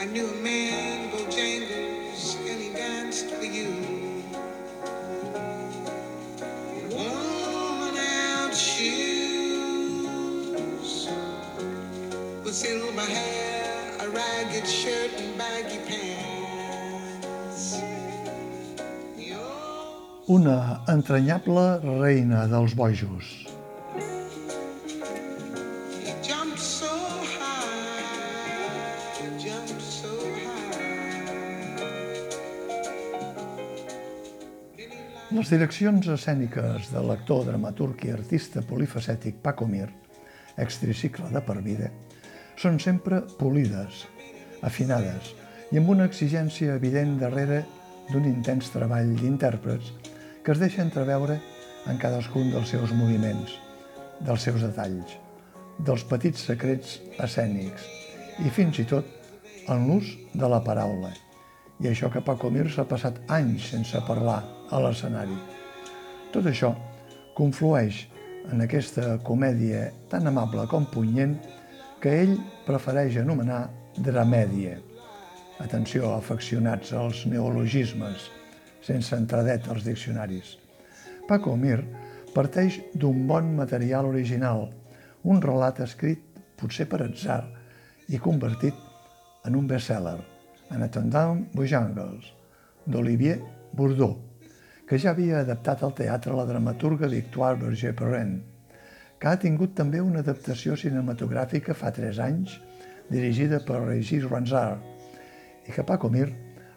[0.00, 3.68] I knew a man Bojangles and he danced for you.
[6.88, 9.76] Worn out shoes
[12.42, 17.76] with silver hair, a ragged shirt and baggy pants.
[20.30, 23.49] Una entranyable reina dels bojos.
[35.30, 39.86] Les direccions escèniques de l'actor, dramaturg i artista polifacètic Paco Mir,
[40.58, 41.86] extricicle de per vida,
[42.58, 44.00] són sempre polides,
[44.66, 45.30] afinades
[45.70, 47.60] i amb una exigència evident darrere
[48.10, 49.94] d'un intens treball d'intèrprets
[50.42, 51.38] que es deixa entreveure
[51.86, 53.54] en cadascun dels seus moviments,
[54.26, 55.14] dels seus detalls,
[55.78, 57.86] dels petits secrets escènics
[58.42, 61.14] i fins i tot en l'ús de la paraula.
[61.78, 65.36] I això que Paco Mir s'ha passat anys sense parlar a l'escenari.
[66.30, 66.72] Tot això
[67.36, 68.04] conflueix
[68.50, 71.36] en aquesta comèdia tan amable com punyent
[72.00, 73.66] que ell prefereix anomenar
[73.98, 74.78] dramèdia.
[75.60, 78.30] Atenció, afeccionats als neologismes,
[78.80, 80.56] sense entradet als diccionaris.
[81.28, 81.82] Paco Mir
[82.34, 84.70] parteix d'un bon material original,
[85.24, 86.22] un relat escrit,
[86.56, 87.42] potser per atzar,
[88.08, 88.74] i convertit
[89.44, 90.18] en un best-seller,
[90.70, 92.32] en Attendant Bojangles,
[92.86, 93.38] d'Olivier
[93.76, 94.29] Bourdeau,
[94.90, 98.32] que ja havia adaptat al teatre la dramaturga Victoire Berger-Perrin,
[99.22, 102.56] que ha tingut també una adaptació cinematogràfica fa tres anys,
[103.06, 104.80] dirigida per Regis Ranzar,
[105.62, 106.26] i que Paco Mir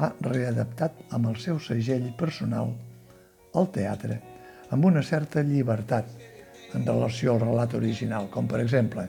[0.00, 2.72] ha readaptat amb el seu segell personal
[3.52, 4.16] al teatre
[4.72, 6.08] amb una certa llibertat
[6.72, 9.04] en relació al relat original, com per exemple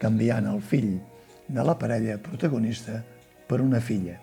[0.00, 0.94] canviant el fill
[1.44, 3.02] de la parella protagonista
[3.44, 4.16] per una filla.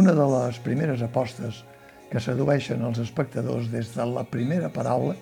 [0.00, 1.66] Una de les primeres apostes
[2.10, 5.14] que sedueixen els espectadors des de la primera paraula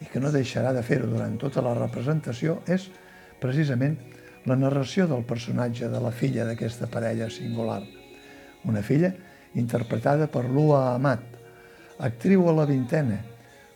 [0.00, 2.88] i que no deixarà de fer-ho durant tota la representació és
[3.40, 3.96] precisament
[4.48, 7.82] la narració del personatge de la filla d'aquesta parella singular.
[8.68, 9.12] Una filla
[9.54, 11.24] interpretada per Lua Amat,
[11.98, 13.18] actriu a la vintena,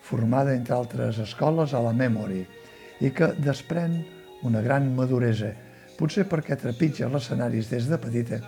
[0.05, 2.43] formada entre altres escoles a la Memory
[3.01, 4.03] i que desprèn
[4.45, 5.53] una gran maduresa,
[5.97, 8.41] potser perquè trepitja els escenaris des de petita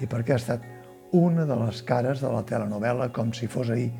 [0.00, 0.79] i perquè ha estat
[1.12, 3.90] una de les cares de la telenovela com si fos ahir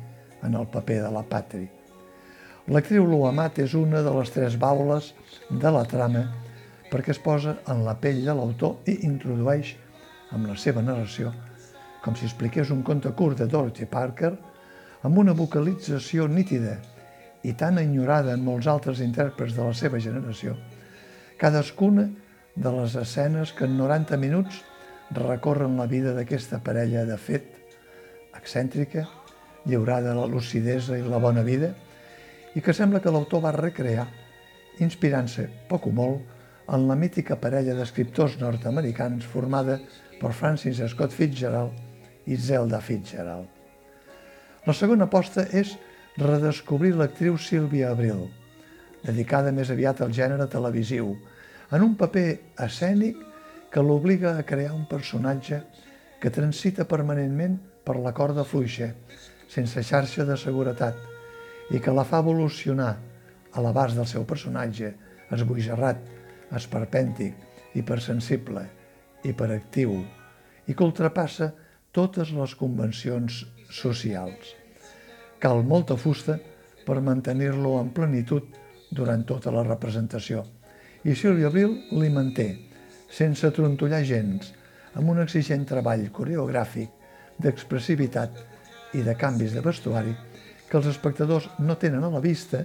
[0.43, 1.67] en el paper de la Patri.
[2.71, 5.11] L'actriu Luamat és una de les tres baules
[5.49, 6.25] de la trama
[6.91, 9.75] perquè es posa en la pell de l'autor i introdueix
[10.31, 11.33] amb la seva narració
[12.01, 14.31] com si expliqués un conte curt de Dorothy Parker
[15.05, 16.77] amb una vocalització nítida
[17.45, 20.55] i tan enyorada en molts altres intèrprets de la seva generació,
[21.41, 22.07] cadascuna
[22.55, 24.61] de les escenes que en 90 minuts
[25.15, 27.47] recorren la vida d'aquesta parella de fet,
[28.37, 29.07] excèntrica,
[29.65, 31.73] lliurada a la lucidesa i la bona vida,
[32.55, 34.07] i que sembla que l'autor va recrear,
[34.79, 36.21] inspirant-se, poc o molt,
[36.71, 39.79] en la mítica parella d'escriptors nord-americans formada
[40.19, 43.47] per Francis Scott Fitzgerald i Zelda Fitzgerald.
[44.67, 45.73] La segona aposta és
[46.17, 48.27] redescobrir l'actriu Sílvia Abril,
[49.03, 51.15] dedicada més aviat al gènere televisiu,
[51.71, 52.27] en un paper
[52.61, 53.30] escènic
[53.71, 55.61] que l'obliga a crear un personatge
[56.21, 58.91] que transita permanentment per la corda fluixa,
[59.49, 60.97] sense xarxa de seguretat,
[61.71, 62.91] i que la fa evolucionar
[63.51, 64.91] a l'abast del seu personatge,
[65.31, 66.03] esbojarrat,
[66.55, 67.35] esperpèntic,
[67.73, 68.65] hipersensible,
[69.23, 69.95] hiperactiu,
[70.67, 71.51] i que ultrapassa
[71.95, 74.55] totes les convencions socials.
[75.39, 76.37] Cal molta fusta
[76.85, 78.51] per mantenir-lo en plenitud
[78.91, 80.43] durant tota la representació.
[81.07, 82.49] I Sílvia Abril li manté,
[83.11, 84.53] sense trontollar gens,
[84.95, 86.89] amb un exigent treball coreogràfic,
[87.41, 88.43] d'expressivitat
[88.97, 90.13] i de canvis de vestuari
[90.69, 92.61] que els espectadors no tenen a la vista,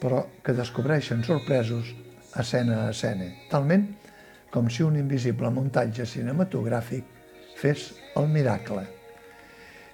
[0.00, 1.92] però que descobreixen sorpresos
[2.36, 3.86] escena a escena, talment
[4.50, 7.04] com si un invisible muntatge cinematogràfic
[7.56, 8.82] fes el miracle.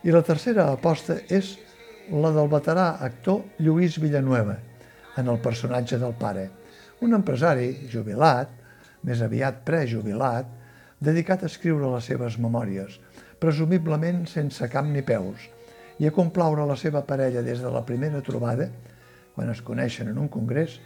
[0.03, 1.57] I la tercera aposta és
[2.11, 4.57] la del veterà actor Lluís Villanueva,
[5.21, 6.49] en el personatge del pare,
[7.05, 8.62] un empresari jubilat,
[9.07, 10.47] més aviat prejubilat,
[11.03, 12.99] dedicat a escriure les seves memòries,
[13.43, 15.49] presumiblement sense cap ni peus,
[15.99, 18.69] i a complaure la seva parella des de la primera trobada,
[19.35, 20.79] quan es coneixen en un congrés,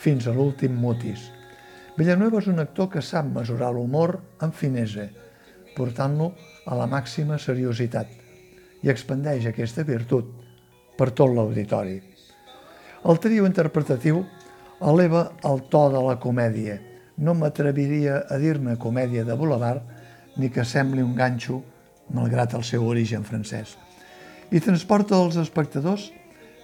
[0.00, 1.28] fins a l'últim mutis.
[1.96, 5.08] Villanueva és un actor que sap mesurar l'humor amb finesa,
[5.76, 6.32] portant-lo
[6.66, 8.08] a la màxima seriositat,
[8.82, 10.30] i expandeix aquesta virtut
[10.96, 11.98] per tot l'auditori.
[13.08, 14.24] El trio interpretatiu
[14.92, 16.89] eleva el to de la comèdia.
[17.20, 19.84] No m'atreviria a dir-ne comèdia de boulevard
[20.40, 21.60] ni que sembli un ganxo,
[22.16, 23.76] malgrat el seu origen francès,
[24.50, 26.08] i transporta els espectadors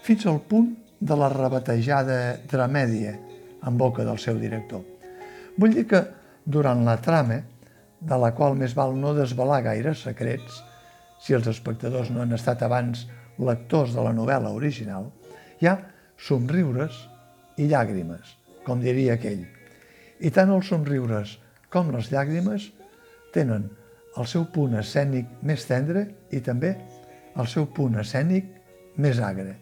[0.06, 3.12] fins al punt de la rebatejada dramèdia
[3.66, 4.80] en boca del seu director.
[5.58, 6.02] Vull dir que
[6.44, 7.42] durant la trama,
[8.00, 10.62] de la qual més val no desvelar gaires secrets,
[11.20, 13.06] si els espectadors no han estat abans
[13.38, 15.10] lectors de la novel·la original,
[15.60, 15.76] hi ha
[16.16, 17.02] somriures
[17.56, 19.55] i llàgrimes, com diria aquell.
[20.20, 21.36] I tant els somriures
[21.72, 22.70] com les llàgrimes
[23.34, 23.68] tenen
[24.16, 26.72] el seu punt escènic més tendre i també
[27.36, 28.48] el seu punt escènic
[29.02, 29.58] més agre.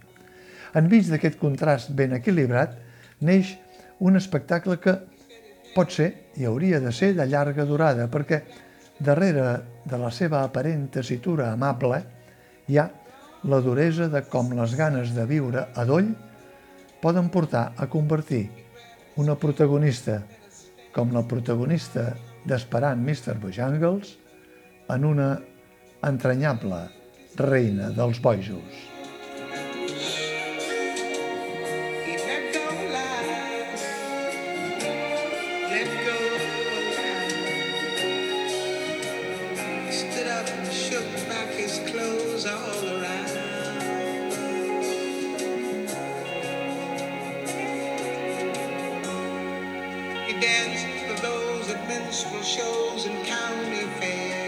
[0.79, 2.77] Enmig d'aquest contrast ben equilibrat,
[3.21, 3.57] neix
[3.99, 4.95] un espectacle que
[5.75, 8.43] pot ser i hauria de ser de llarga durada, perquè
[8.99, 9.47] darrere
[9.85, 11.99] de la seva aparent tessitura amable
[12.71, 12.87] hi ha
[13.51, 16.15] la duresa de com les ganes de viure a doll
[17.03, 18.47] poden portar a convertir
[19.21, 20.23] una protagonista
[20.95, 22.13] com la protagonista
[22.47, 23.37] d'Esperant Mr.
[23.43, 24.17] Bojangles
[24.95, 25.31] en una
[26.07, 26.85] entranyable
[27.41, 28.94] reina dels bojos.
[50.41, 54.44] Danced for those at minstrel shows and county fairs.